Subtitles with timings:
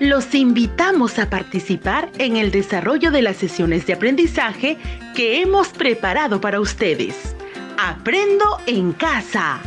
[0.00, 4.76] Los invitamos a participar en el desarrollo de las sesiones de aprendizaje
[5.14, 7.36] que hemos preparado para ustedes.
[7.78, 9.60] Aprendo en casa.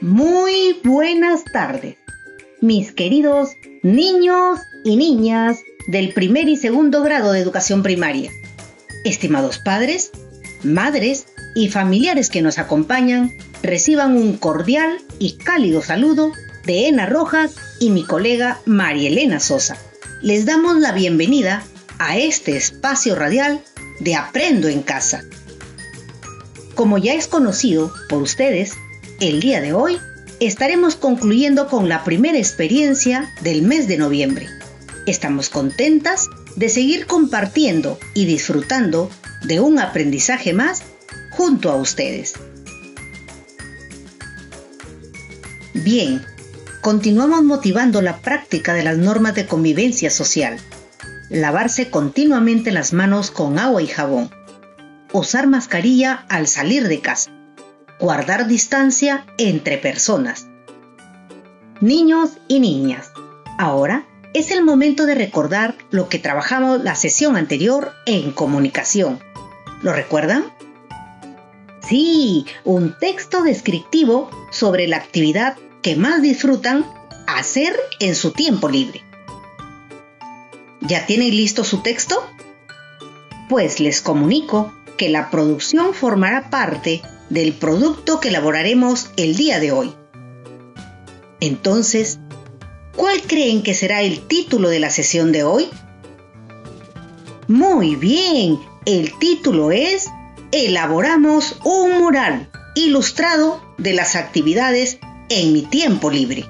[0.00, 1.96] Muy buenas tardes,
[2.60, 8.30] mis queridos niños y niñas del primer y segundo grado de educación primaria.
[9.04, 10.12] Estimados padres,
[10.62, 13.32] madres y familiares que nos acompañan,
[13.62, 16.32] reciban un cordial y cálido saludo
[16.66, 19.76] de Ena Rojas y mi colega María Elena Sosa.
[20.22, 21.62] Les damos la bienvenida
[21.98, 23.62] a este espacio radial
[24.00, 25.22] de Aprendo en Casa.
[26.74, 28.72] Como ya es conocido por ustedes,
[29.20, 29.98] el día de hoy
[30.40, 34.48] estaremos concluyendo con la primera experiencia del mes de noviembre.
[35.06, 39.10] Estamos contentas de seguir compartiendo y disfrutando
[39.44, 40.82] de un aprendizaje más
[41.36, 42.34] junto a ustedes.
[45.74, 46.24] Bien,
[46.80, 50.58] continuamos motivando la práctica de las normas de convivencia social.
[51.28, 54.30] Lavarse continuamente las manos con agua y jabón.
[55.12, 57.30] Usar mascarilla al salir de casa.
[57.98, 60.46] Guardar distancia entre personas.
[61.80, 63.10] Niños y niñas,
[63.58, 69.20] ahora es el momento de recordar lo que trabajamos la sesión anterior en comunicación.
[69.82, 70.44] ¿Lo recuerdan?
[71.88, 76.86] Sí, un texto descriptivo sobre la actividad que más disfrutan
[77.26, 79.02] hacer en su tiempo libre.
[80.80, 82.26] ¿Ya tienen listo su texto?
[83.48, 89.72] Pues les comunico que la producción formará parte del producto que elaboraremos el día de
[89.72, 89.94] hoy.
[91.40, 92.18] Entonces,
[92.96, 95.68] ¿cuál creen que será el título de la sesión de hoy?
[97.48, 100.08] Muy bien, el título es
[100.54, 104.98] elaboramos un mural ilustrado de las actividades
[105.28, 106.44] en mi tiempo libre.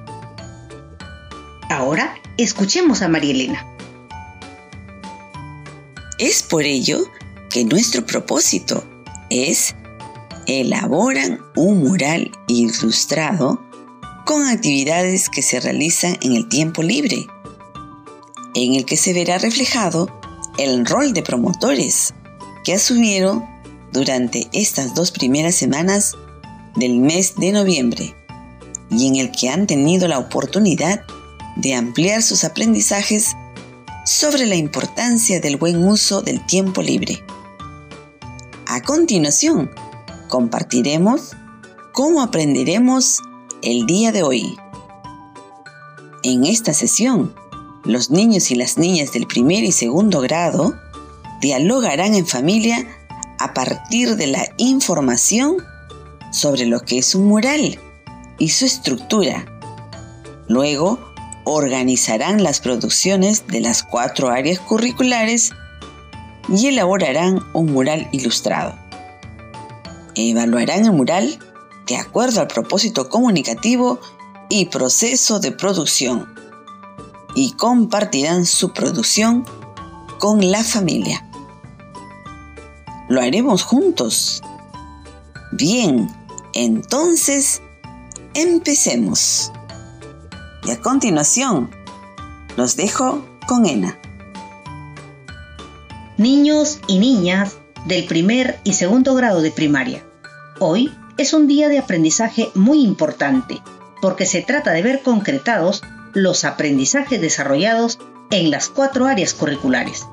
[1.70, 3.66] Ahora escuchemos a María Elena.
[6.18, 6.98] Es por ello
[7.48, 8.84] que nuestro propósito
[9.30, 9.74] es
[10.46, 13.62] elaboran un mural ilustrado
[14.26, 17.26] con actividades que se realizan en el tiempo libre,
[18.54, 20.10] en el que se verá reflejado
[20.58, 22.12] el rol de promotores
[22.64, 23.53] que asumieron
[23.94, 26.16] durante estas dos primeras semanas
[26.74, 28.14] del mes de noviembre
[28.90, 31.02] y en el que han tenido la oportunidad
[31.56, 33.36] de ampliar sus aprendizajes
[34.04, 37.22] sobre la importancia del buen uso del tiempo libre.
[38.66, 39.70] A continuación,
[40.28, 41.36] compartiremos
[41.92, 43.22] cómo aprenderemos
[43.62, 44.56] el día de hoy.
[46.24, 47.32] En esta sesión,
[47.84, 50.74] los niños y las niñas del primer y segundo grado
[51.40, 52.88] dialogarán en familia
[53.44, 55.58] a partir de la información
[56.32, 57.78] sobre lo que es un mural
[58.38, 59.44] y su estructura.
[60.48, 60.98] Luego,
[61.44, 65.52] organizarán las producciones de las cuatro áreas curriculares
[66.48, 68.78] y elaborarán un mural ilustrado.
[70.14, 71.38] Evaluarán el mural
[71.86, 74.00] de acuerdo al propósito comunicativo
[74.48, 76.34] y proceso de producción
[77.34, 79.44] y compartirán su producción
[80.18, 81.28] con la familia.
[83.14, 84.42] Lo haremos juntos.
[85.52, 86.08] Bien,
[86.52, 87.62] entonces
[88.34, 89.52] empecemos.
[90.64, 91.70] Y a continuación,
[92.56, 93.96] los dejo con Ena.
[96.18, 100.02] Niños y niñas del primer y segundo grado de primaria.
[100.58, 103.62] Hoy es un día de aprendizaje muy importante
[104.02, 108.00] porque se trata de ver concretados los aprendizajes desarrollados
[108.32, 110.04] en las cuatro áreas curriculares.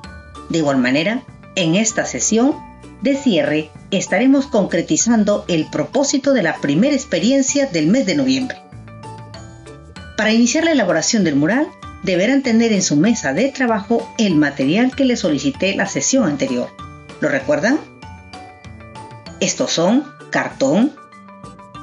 [0.50, 1.24] De igual manera,
[1.56, 2.70] en esta sesión
[3.02, 8.62] de cierre estaremos concretizando el propósito de la primera experiencia del mes de noviembre.
[10.18, 11.68] Para iniciar la elaboración del mural,
[12.04, 16.70] deberán tener en su mesa de trabajo el material que les solicité la sesión anterior.
[17.20, 17.80] ¿Lo recuerdan?
[19.40, 20.94] Estos son cartón,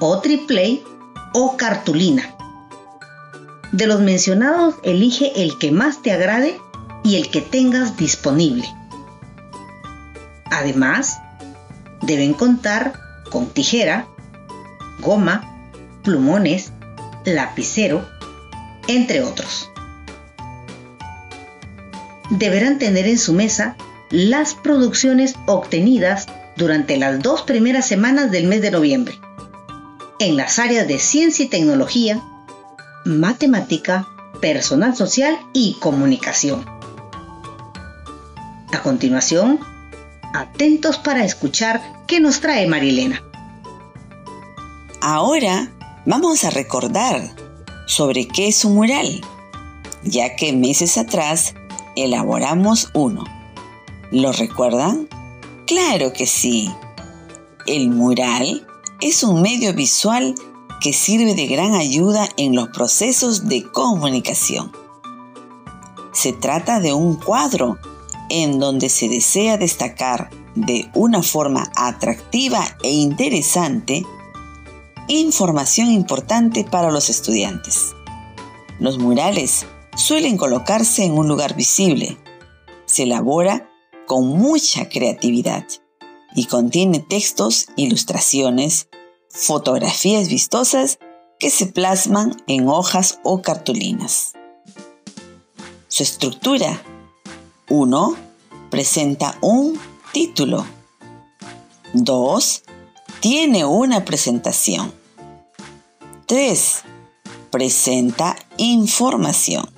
[0.00, 0.82] o triplay
[1.34, 2.34] o cartulina.
[3.72, 6.58] De los mencionados, elige el que más te agrade
[7.04, 8.64] y el que tengas disponible.
[10.50, 11.20] Además,
[12.02, 12.92] deben contar
[13.30, 14.06] con tijera,
[15.00, 15.44] goma,
[16.02, 16.72] plumones,
[17.24, 18.08] lapicero,
[18.86, 19.70] entre otros.
[22.30, 23.76] Deberán tener en su mesa
[24.10, 29.18] las producciones obtenidas durante las dos primeras semanas del mes de noviembre,
[30.18, 32.20] en las áreas de ciencia y tecnología,
[33.04, 34.08] matemática,
[34.40, 36.64] personal social y comunicación.
[38.72, 39.60] A continuación,
[40.34, 43.22] atentos para escuchar qué nos trae Marilena.
[45.00, 45.70] Ahora
[46.10, 47.36] Vamos a recordar
[47.86, 49.20] sobre qué es un mural,
[50.04, 51.54] ya que meses atrás
[51.96, 53.24] elaboramos uno.
[54.10, 55.06] ¿Lo recuerdan?
[55.66, 56.72] Claro que sí.
[57.66, 58.66] El mural
[59.02, 60.34] es un medio visual
[60.80, 64.72] que sirve de gran ayuda en los procesos de comunicación.
[66.12, 67.76] Se trata de un cuadro
[68.28, 74.04] en donde se desea destacar de una forma atractiva e interesante
[75.08, 77.94] información importante para los estudiantes.
[78.78, 79.66] Los murales
[79.96, 82.18] suelen colocarse en un lugar visible.
[82.86, 83.68] Se elabora
[84.06, 85.64] con mucha creatividad
[86.34, 88.88] y contiene textos, ilustraciones,
[89.30, 90.98] fotografías vistosas
[91.38, 94.32] que se plasman en hojas o cartulinas.
[95.88, 96.82] Su estructura
[97.68, 98.16] 1.
[98.70, 99.78] Presenta un
[100.12, 100.64] título.
[101.92, 102.62] 2.
[103.20, 104.92] Tiene una presentación.
[106.26, 106.82] 3.
[107.50, 109.68] Presenta información.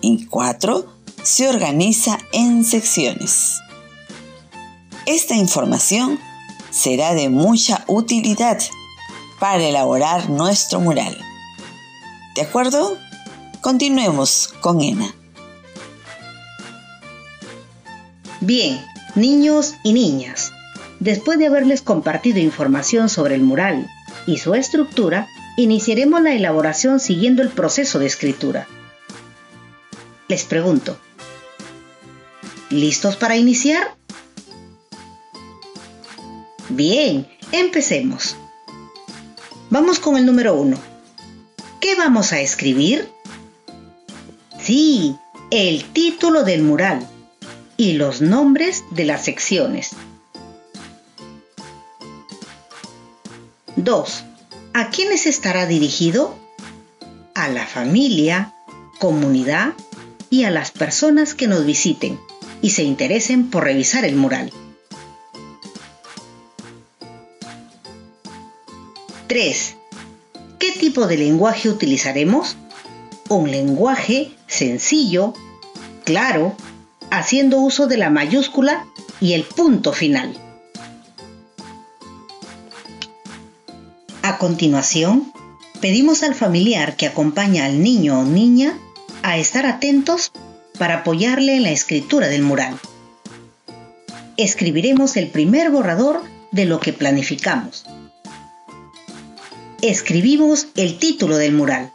[0.00, 0.86] Y 4.
[1.22, 3.60] Se organiza en secciones.
[5.06, 6.18] Esta información
[6.70, 8.60] será de mucha utilidad
[9.38, 11.16] para elaborar nuestro mural.
[12.34, 12.96] ¿De acuerdo?
[13.60, 15.14] Continuemos con ENA.
[18.44, 18.84] Bien,
[19.14, 20.52] niños y niñas,
[20.98, 23.88] después de haberles compartido información sobre el mural
[24.26, 28.66] y su estructura, iniciaremos la elaboración siguiendo el proceso de escritura.
[30.26, 30.98] Les pregunto,
[32.68, 33.94] ¿listos para iniciar?
[36.68, 38.34] Bien, empecemos.
[39.70, 40.78] Vamos con el número uno.
[41.80, 43.08] ¿Qué vamos a escribir?
[44.58, 45.14] Sí,
[45.52, 47.08] el título del mural
[47.82, 49.90] y los nombres de las secciones.
[53.74, 54.24] 2.
[54.72, 56.38] ¿A quiénes estará dirigido?
[57.34, 58.54] A la familia,
[59.00, 59.72] comunidad
[60.30, 62.20] y a las personas que nos visiten
[62.60, 64.52] y se interesen por revisar el mural.
[69.26, 69.74] 3.
[70.60, 72.56] ¿Qué tipo de lenguaje utilizaremos?
[73.28, 75.34] Un lenguaje sencillo,
[76.04, 76.54] claro,
[77.12, 78.86] haciendo uso de la mayúscula
[79.20, 80.34] y el punto final.
[84.22, 85.30] A continuación,
[85.82, 88.78] pedimos al familiar que acompaña al niño o niña
[89.22, 90.32] a estar atentos
[90.78, 92.78] para apoyarle en la escritura del mural.
[94.38, 97.84] Escribiremos el primer borrador de lo que planificamos.
[99.82, 101.92] Escribimos el título del mural.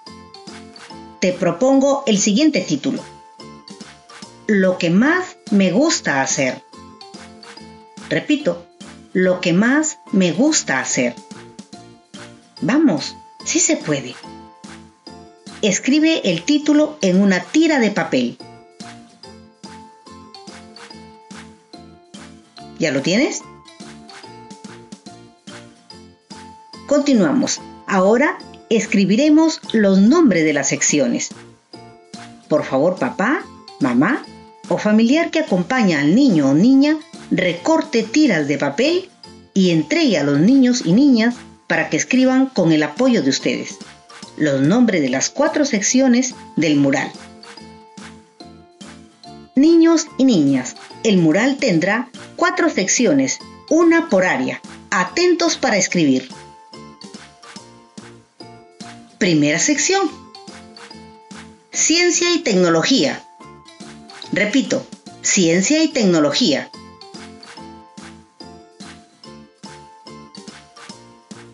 [1.19, 3.16] Te propongo el siguiente título
[4.47, 6.61] lo que más me gusta hacer.
[8.09, 8.65] Repito,
[9.11, 11.13] lo que más me gusta hacer.
[12.61, 14.15] Vamos, sí se puede.
[15.61, 18.37] Escribe el título en una tira de papel.
[22.79, 23.41] ¿Ya lo tienes?
[26.87, 27.59] Continuamos.
[27.85, 28.37] Ahora
[28.69, 31.29] escribiremos los nombres de las secciones.
[32.47, 33.43] Por favor, papá,
[33.81, 34.23] mamá,
[34.69, 36.97] o familiar que acompaña al niño o niña
[37.31, 39.09] recorte tiras de papel
[39.53, 41.35] y entregue a los niños y niñas
[41.67, 43.77] para que escriban con el apoyo de ustedes
[44.37, 47.11] los nombres de las cuatro secciones del mural.
[49.55, 54.61] Niños y niñas, el mural tendrá cuatro secciones, una por área.
[54.91, 56.29] Atentos para escribir.
[59.17, 60.09] Primera sección.
[61.71, 63.26] Ciencia y tecnología.
[64.31, 64.85] Repito,
[65.21, 66.69] ciencia y tecnología.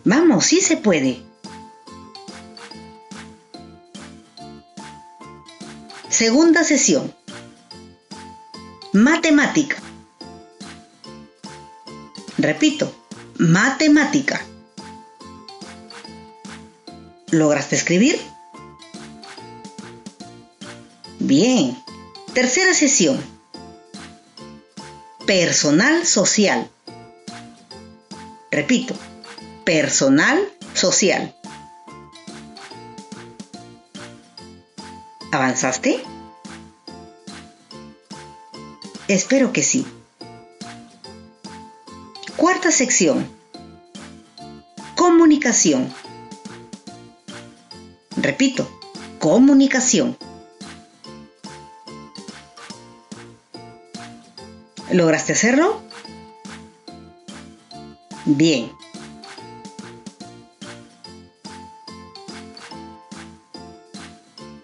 [0.04, 1.22] Vamos, sí se puede.
[6.08, 7.14] Segunda sesión.
[8.92, 9.76] Matemática.
[12.38, 12.92] Repito,
[13.38, 14.44] matemática.
[17.30, 18.20] ¿Lograste escribir?
[21.18, 21.83] Bien.
[22.34, 23.22] Tercera sesión.
[25.24, 26.68] Personal social.
[28.50, 28.96] Repito,
[29.64, 31.32] personal social.
[35.30, 36.02] ¿Avanzaste?
[39.06, 39.86] Espero que sí.
[42.36, 43.28] Cuarta sección.
[44.96, 45.94] Comunicación.
[48.16, 48.68] Repito,
[49.20, 50.16] comunicación.
[54.94, 55.80] ¿Lograste hacerlo?
[58.26, 58.70] Bien.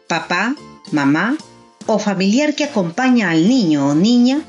[0.07, 0.55] Papá,
[0.93, 1.37] mamá
[1.87, 4.41] o familiar que acompaña al niño o niña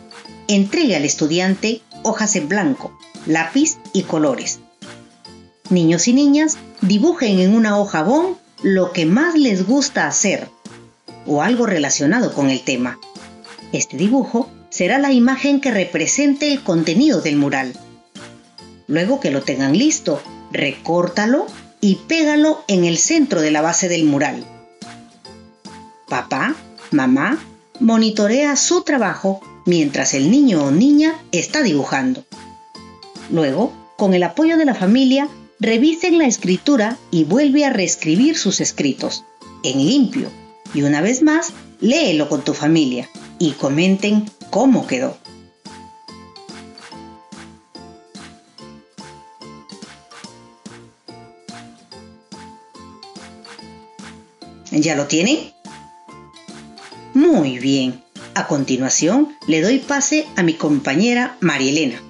[0.47, 2.95] entregue al estudiante hojas en blanco,
[3.25, 4.59] lápiz y colores.
[5.71, 10.47] Niños y niñas dibujen en una hoja bond lo que más les gusta hacer
[11.25, 12.99] o algo relacionado con el tema.
[13.71, 14.47] Este dibujo
[14.81, 17.73] será la imagen que represente el contenido del mural.
[18.87, 20.19] Luego que lo tengan listo,
[20.51, 21.45] recórtalo
[21.81, 24.43] y pégalo en el centro de la base del mural.
[26.09, 26.55] Papá,
[26.89, 27.37] mamá,
[27.79, 32.25] monitorea su trabajo mientras el niño o niña está dibujando.
[33.29, 38.59] Luego, con el apoyo de la familia, revisen la escritura y vuelve a reescribir sus
[38.61, 39.25] escritos,
[39.61, 40.31] en limpio,
[40.73, 43.07] y una vez más, léelo con tu familia
[43.37, 45.17] y comenten cómo quedó.
[54.71, 55.51] ¿Ya lo tienen?
[57.13, 58.03] Muy bien.
[58.35, 62.01] A continuación, le doy pase a mi compañera Marielena.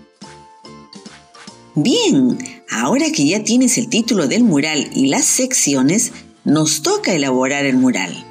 [1.74, 2.38] Bien,
[2.70, 6.12] ahora que ya tienes el título del mural y las secciones,
[6.44, 8.26] nos toca elaborar el mural.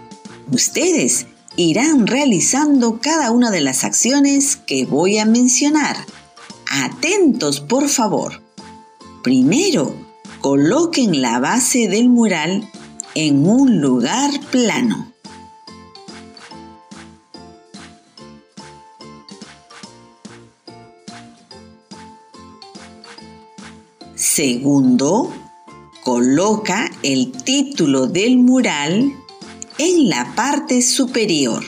[0.52, 1.26] Ustedes
[1.56, 5.96] irán realizando cada una de las acciones que voy a mencionar.
[6.70, 8.42] Atentos, por favor.
[9.22, 9.94] Primero,
[10.40, 12.68] coloquen la base del mural
[13.14, 15.12] en un lugar plano.
[24.14, 25.32] Segundo,
[26.04, 29.12] coloca el título del mural
[29.82, 31.64] en la parte superior.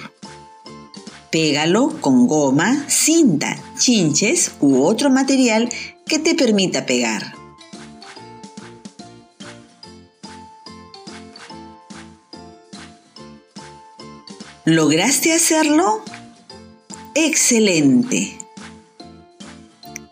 [1.31, 5.71] Pégalo con goma, cinta, chinches u otro material
[6.07, 7.35] que te permita pegar.
[14.67, 16.05] ¿Lograste hacerlo?
[17.15, 18.37] Excelente.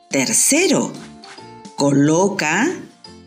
[0.08, 0.90] Tercero,
[1.76, 2.66] coloca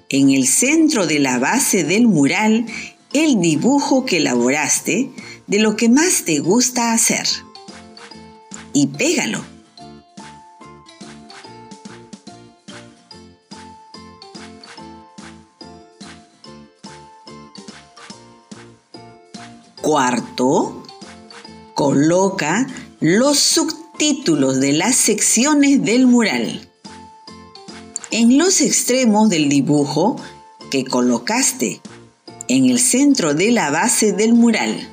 [0.10, 2.66] en el centro de la base del mural
[3.14, 5.12] el dibujo que elaboraste
[5.48, 7.28] de lo que más te gusta hacer.
[8.74, 9.44] Y pégalo.
[19.82, 20.84] Cuarto,
[21.74, 22.68] Coloca
[23.00, 26.70] los subtítulos de las secciones del mural.
[28.12, 30.18] En los extremos del dibujo
[30.70, 31.82] que colocaste
[32.54, 34.88] en el centro de la base del mural.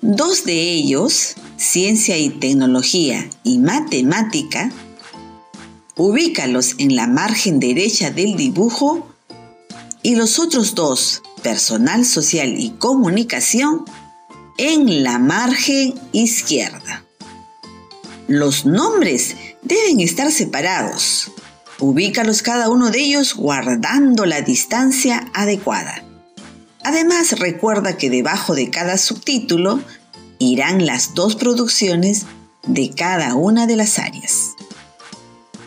[0.00, 4.70] Dos de ellos, ciencia y tecnología y matemática,
[5.96, 9.08] ubícalos en la margen derecha del dibujo
[10.02, 13.84] y los otros dos, personal social y comunicación,
[14.58, 17.04] en la margen izquierda.
[18.28, 21.32] Los nombres deben estar separados.
[21.80, 26.11] Ubícalos cada uno de ellos guardando la distancia adecuada.
[26.84, 29.80] Además, recuerda que debajo de cada subtítulo
[30.38, 32.26] irán las dos producciones
[32.66, 34.52] de cada una de las áreas.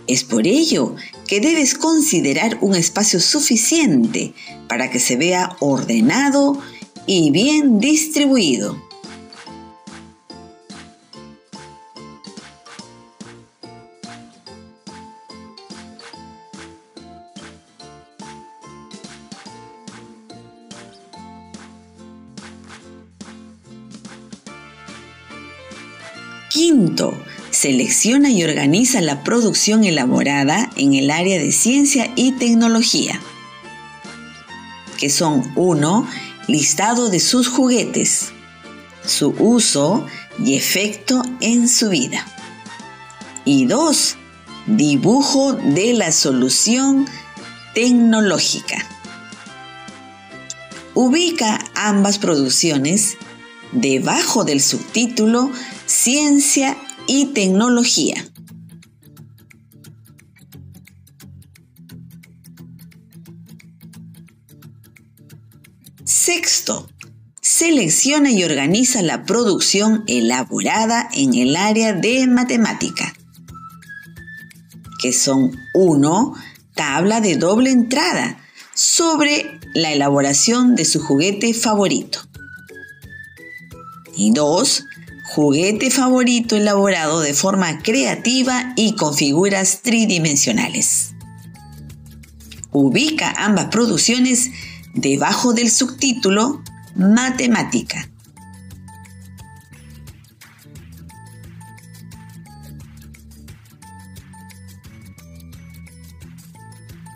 [0.07, 0.95] Es por ello
[1.27, 4.33] que debes considerar un espacio suficiente
[4.67, 6.59] para que se vea ordenado
[7.07, 8.84] y bien distribuido.
[26.55, 27.13] Quinto,
[27.51, 33.19] selecciona y organiza la producción elaborada en el área de ciencia y tecnología,
[34.97, 36.07] que son 1
[36.47, 38.31] listado de sus juguetes,
[39.05, 40.05] su uso
[40.41, 42.25] y efecto en su vida.
[43.43, 44.15] Y dos,
[44.65, 47.05] dibujo de la solución
[47.73, 48.77] tecnológica.
[50.93, 53.17] Ubica ambas producciones
[53.73, 55.51] debajo del subtítulo
[55.87, 58.25] Ciencia y Tecnología.
[66.03, 66.89] Sexto,
[67.39, 73.13] selecciona y organiza la producción elaborada en el área de matemática,
[74.99, 76.33] que son 1.
[76.73, 78.39] Tabla de doble entrada
[78.73, 82.21] sobre la elaboración de su juguete favorito.
[84.17, 84.85] Y 2.
[85.35, 91.13] Juguete favorito elaborado de forma creativa y con figuras tridimensionales.
[92.71, 94.51] Ubica ambas producciones
[94.93, 96.63] debajo del subtítulo
[96.95, 98.09] matemática.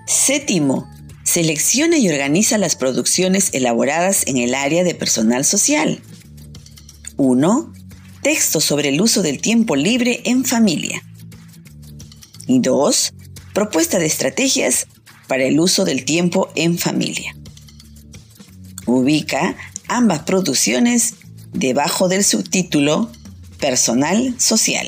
[0.07, 0.91] Séptimo,
[1.23, 6.01] selecciona y organiza las producciones elaboradas en el área de personal social.
[7.15, 7.78] 1.
[8.21, 11.01] Texto sobre el uso del tiempo libre en familia.
[12.47, 13.13] Y 2.
[13.53, 14.87] Propuesta de estrategias
[15.27, 17.35] para el uso del tiempo en familia.
[18.85, 19.55] Ubica
[19.87, 21.15] ambas producciones
[21.53, 23.09] debajo del subtítulo
[23.59, 24.87] Personal Social.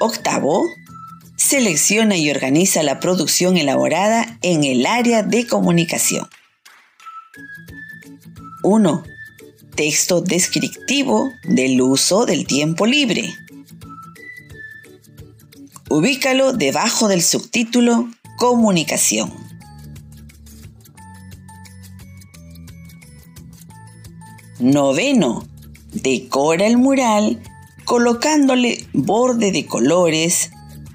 [0.00, 0.66] Octavo,
[1.36, 6.28] selecciona y organiza la producción elaborada en el área de comunicación.
[8.66, 9.04] 1.
[9.76, 13.32] Texto descriptivo del uso del tiempo libre.
[15.88, 19.32] Ubícalo debajo del subtítulo Comunicación.
[24.58, 25.46] Noveno.
[25.92, 27.40] Decora el mural
[27.84, 30.50] colocándole borde de colores,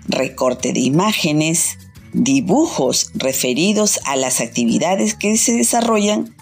[0.10, 1.78] recorte de imágenes,
[2.12, 6.36] dibujos referidos a las actividades que se desarrollan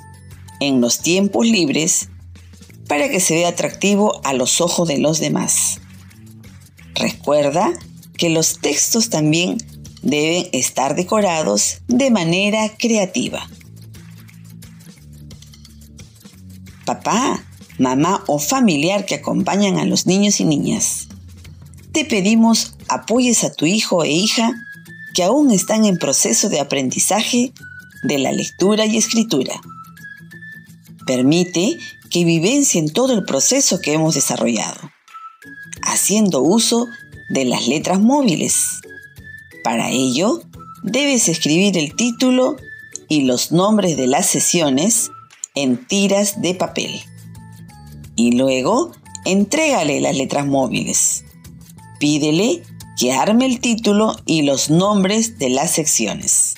[0.60, 2.10] en los tiempos libres
[2.88, 5.80] para que se vea atractivo a los ojos de los demás.
[6.96, 7.72] Recuerda
[8.18, 9.58] que los textos también
[10.02, 13.48] deben estar decorados de manera creativa.
[16.86, 17.44] Papá,
[17.78, 21.08] mamá o familiar que acompañan a los niños y niñas.
[21.92, 24.52] Te pedimos apoyes a tu hijo e hija
[25.14, 27.54] que aún están en proceso de aprendizaje
[28.04, 29.62] de la lectura y escritura.
[31.10, 31.80] Permite
[32.12, 34.92] que vivencien todo el proceso que hemos desarrollado,
[35.82, 36.86] haciendo uso
[37.32, 38.80] de las letras móviles.
[39.64, 40.44] Para ello,
[40.84, 42.58] debes escribir el título
[43.08, 45.10] y los nombres de las sesiones
[45.56, 47.02] en tiras de papel
[48.16, 48.92] y luego
[49.26, 51.24] entrégale las letras móviles.
[52.00, 52.62] Pídele
[53.00, 56.54] que arme el título y los nombres de las secciones.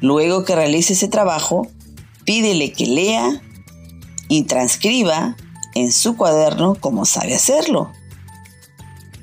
[0.00, 1.68] Luego que realice ese trabajo,
[2.24, 3.42] pídele que lea
[4.28, 5.36] y transcriba
[5.74, 7.90] en su cuaderno como sabe hacerlo.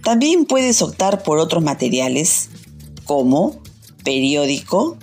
[0.04, 2.50] También puedes optar por otros materiales
[3.06, 3.60] como
[4.04, 4.98] periódico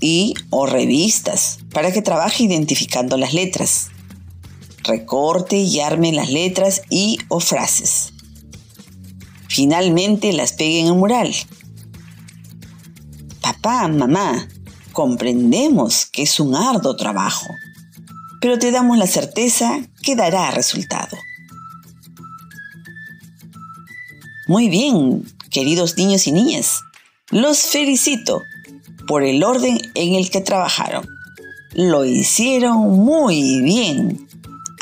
[0.00, 3.90] y o revistas para que trabaje identificando las letras
[4.88, 8.12] recorte y arme las letras y o frases.
[9.48, 11.34] Finalmente las pegue en el mural.
[13.40, 14.48] Papá, mamá,
[14.98, 17.46] comprendemos que es un arduo trabajo,
[18.40, 21.16] pero te damos la certeza que dará resultado.
[24.48, 26.80] Muy bien, queridos niños y niñas,
[27.30, 28.42] los felicito
[29.06, 31.08] por el orden en el que trabajaron.
[31.74, 34.26] Lo hicieron muy bien.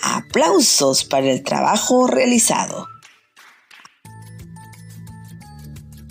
[0.03, 2.87] Aplausos para el trabajo realizado.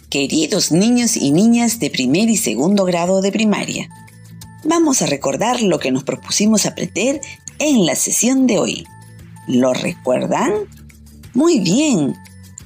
[0.09, 3.89] Queridos niños y niñas de primer y segundo grado de primaria,
[4.63, 7.21] vamos a recordar lo que nos propusimos aprender
[7.59, 8.87] en la sesión de hoy.
[9.47, 10.53] ¿Lo recuerdan?
[11.33, 12.15] Muy bien,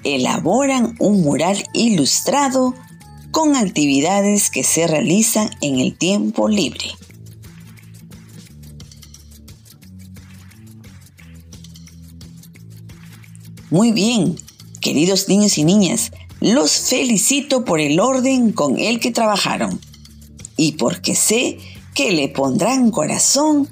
[0.03, 2.75] elaboran un mural ilustrado
[3.31, 6.91] con actividades que se realizan en el tiempo libre.
[13.71, 14.35] Muy bien,
[14.81, 19.79] queridos niños y niñas, los felicito por el orden con el que trabajaron
[20.55, 21.57] y porque sé
[21.93, 23.67] que le pondrán corazón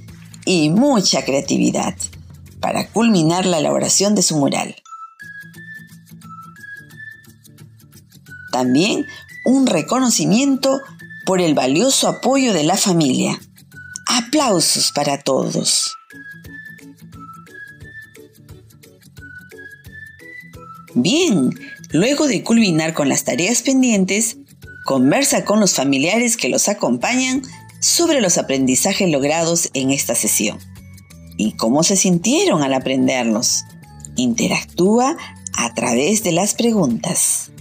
[0.46, 1.96] y mucha creatividad
[2.60, 4.76] para culminar la elaboración de su mural.
[8.52, 9.06] También
[9.46, 10.82] un reconocimiento
[11.26, 13.40] por el valioso apoyo de la familia.
[14.08, 15.94] Aplausos para todos.
[20.96, 21.52] Bien,
[21.90, 24.38] luego de culminar con las tareas pendientes,
[24.86, 27.42] conversa con los familiares que los acompañan
[27.80, 30.60] sobre los aprendizajes logrados en esta sesión
[31.38, 33.64] y cómo se sintieron al aprenderlos.
[34.16, 35.16] Interactúa
[35.54, 37.52] a través de las preguntas.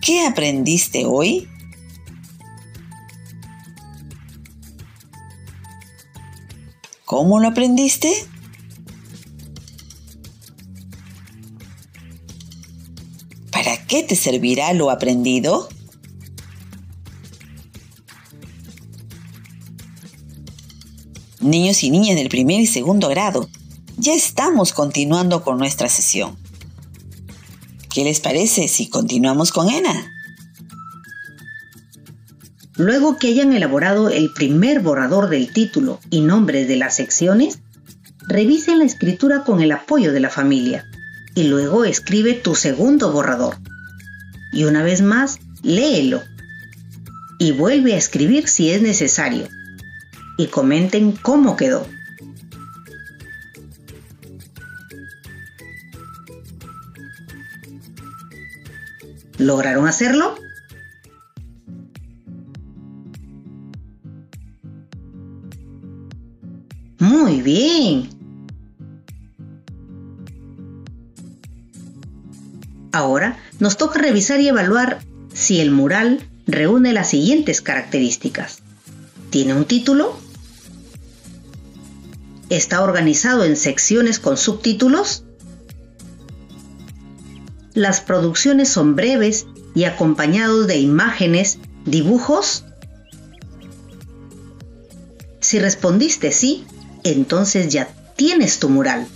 [0.00, 1.46] ¿Qué aprendiste hoy?
[7.04, 8.29] ¿Cómo lo aprendiste?
[13.90, 15.68] Qué te servirá lo aprendido?
[21.40, 23.48] Niños y niñas del primer y segundo grado,
[23.96, 26.38] ya estamos continuando con nuestra sesión.
[27.92, 30.12] ¿Qué les parece si continuamos con ENA?
[32.76, 37.58] Luego que hayan elaborado el primer borrador del título y nombres de las secciones,
[38.28, 40.84] revisen la escritura con el apoyo de la familia
[41.34, 43.56] y luego escribe tu segundo borrador.
[44.52, 46.22] Y una vez más, léelo
[47.40, 49.48] y vuelve a escribir si es necesario.
[50.36, 51.86] Y comenten cómo quedó.
[59.38, 60.34] ¿Lograron hacerlo?
[66.98, 68.10] Muy bien.
[72.92, 75.00] Ahora nos toca revisar y evaluar
[75.32, 78.62] si el mural reúne las siguientes características.
[79.30, 80.18] Tiene un título,
[82.48, 85.24] está organizado en secciones con subtítulos,
[87.74, 92.64] las producciones son breves y acompañados de imágenes, dibujos.
[95.40, 96.64] Si respondiste sí,
[97.04, 99.06] entonces ya tienes tu mural.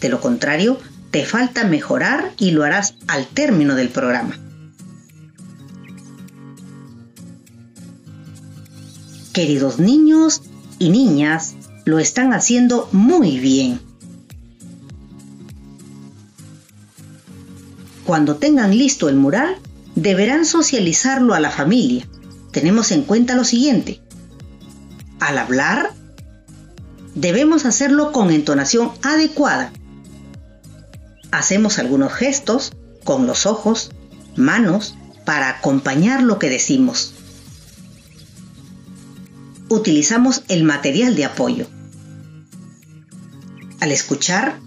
[0.00, 0.78] De lo contrario,
[1.10, 4.38] te falta mejorar y lo harás al término del programa.
[9.32, 10.42] Queridos niños
[10.78, 13.80] y niñas, lo están haciendo muy bien.
[18.04, 19.56] Cuando tengan listo el mural,
[19.94, 22.06] deberán socializarlo a la familia.
[22.52, 24.00] Tenemos en cuenta lo siguiente.
[25.20, 25.92] Al hablar,
[27.14, 29.72] debemos hacerlo con entonación adecuada.
[31.30, 32.72] Hacemos algunos gestos
[33.04, 33.90] con los ojos,
[34.36, 37.12] manos, para acompañar lo que decimos.
[39.68, 41.66] Utilizamos el material de apoyo.
[43.80, 44.58] Al escuchar,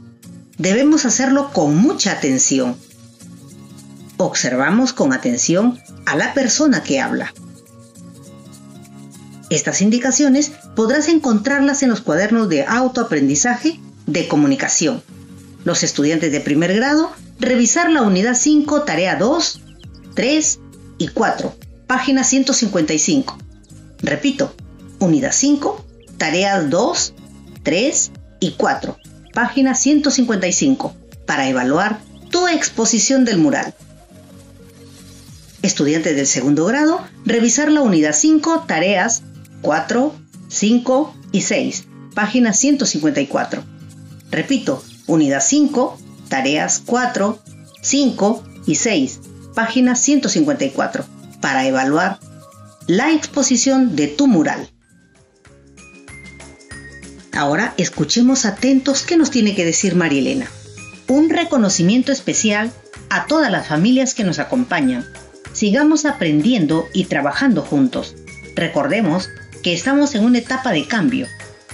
[0.57, 2.77] debemos hacerlo con mucha atención.
[4.17, 7.33] Observamos con atención a la persona que habla.
[9.49, 15.01] Estas indicaciones podrás encontrarlas en los cuadernos de autoaprendizaje de comunicación.
[15.63, 19.61] Los estudiantes de primer grado, revisar la unidad 5, tarea 2,
[20.15, 20.59] 3
[20.97, 21.55] y 4,
[21.87, 23.37] página 155.
[24.01, 24.53] Repito,
[24.99, 25.85] unidad 5,
[26.17, 27.13] tareas 2,
[27.63, 28.97] 3 y 4,
[29.33, 30.95] página 155,
[31.25, 31.99] para evaluar
[32.31, 33.73] tu exposición del mural.
[35.61, 39.21] Estudiantes del segundo grado, revisar la unidad 5, tareas
[39.61, 40.15] 4,
[40.47, 41.83] 5 y 6,
[42.15, 43.63] página 154.
[44.31, 45.97] Repito, unidad 5,
[46.29, 47.37] tareas 4,
[47.81, 49.19] 5 y 6,
[49.53, 51.05] página 154,
[51.41, 52.19] para evaluar
[52.87, 54.69] la exposición de tu mural.
[57.33, 60.47] Ahora escuchemos atentos qué nos tiene que decir María Elena.
[61.07, 62.71] Un reconocimiento especial
[63.09, 65.05] a todas las familias que nos acompañan.
[65.51, 68.15] Sigamos aprendiendo y trabajando juntos.
[68.55, 69.29] Recordemos
[69.61, 71.27] que estamos en una etapa de cambio.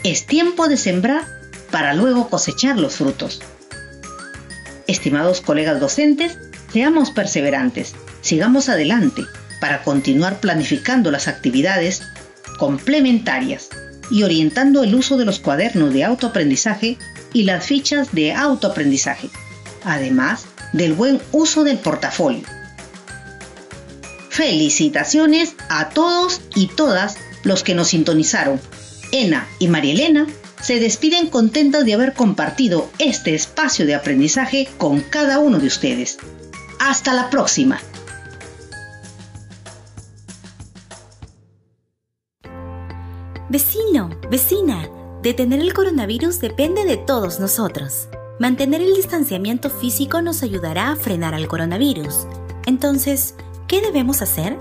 [0.03, 1.36] Es tiempo de sembrar
[1.71, 3.41] para luego cosechar los frutos.
[4.87, 6.37] Estimados colegas docentes,
[6.71, 9.23] seamos perseverantes, sigamos adelante
[9.59, 12.03] para continuar planificando las actividades
[12.57, 13.69] complementarias
[14.09, 16.97] y orientando el uso de los cuadernos de autoaprendizaje
[17.33, 19.29] y las fichas de autoaprendizaje,
[19.83, 22.43] además del buen uso del portafolio.
[24.29, 28.61] Felicitaciones a todos y todas los que nos sintonizaron.
[29.11, 30.27] Ena y María Elena
[30.67, 36.17] se despiden contentas de haber compartido este espacio de aprendizaje con cada uno de ustedes.
[36.77, 37.79] Hasta la próxima.
[43.47, 44.89] Vecino, vecina,
[45.23, 48.09] detener el coronavirus depende de todos nosotros.
[48.37, 52.27] Mantener el distanciamiento físico nos ayudará a frenar al coronavirus.
[52.65, 53.35] Entonces,
[53.69, 54.57] ¿qué debemos hacer?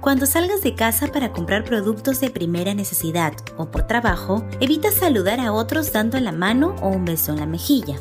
[0.00, 5.40] Cuando salgas de casa para comprar productos de primera necesidad o por trabajo, evita saludar
[5.40, 7.96] a otros dando la mano o un beso en la mejilla.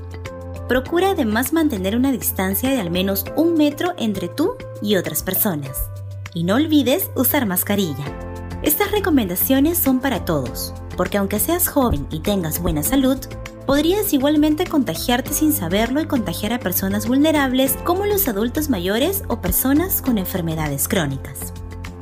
[0.69, 5.77] Procura además mantener una distancia de al menos un metro entre tú y otras personas.
[6.33, 8.05] Y no olvides usar mascarilla.
[8.61, 13.17] Estas recomendaciones son para todos, porque aunque seas joven y tengas buena salud,
[13.65, 19.41] podrías igualmente contagiarte sin saberlo y contagiar a personas vulnerables como los adultos mayores o
[19.41, 21.51] personas con enfermedades crónicas.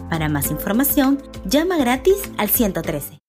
[0.09, 3.19] Para más información, llama gratis al 113.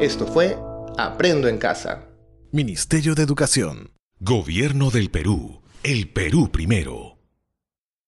[0.00, 0.58] Esto fue
[0.98, 2.06] Aprendo en Casa.
[2.52, 3.92] Ministerio de Educación.
[4.18, 5.62] Gobierno del Perú.
[5.82, 7.19] El Perú primero.